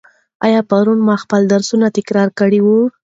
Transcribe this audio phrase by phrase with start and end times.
[0.45, 2.77] آیا پرون مو خپل درسونه تکرار کړي وو؟